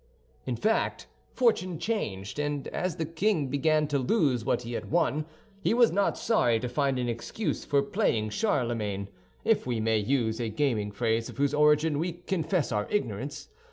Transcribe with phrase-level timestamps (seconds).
[0.47, 5.27] In fact, fortune changed; and as the king began to lose what he had won,
[5.61, 10.49] he was not sorry to find an excuse for playing Charlemagne—if we may use a
[10.49, 13.49] gaming phrase of whose origin we confess our ignorance.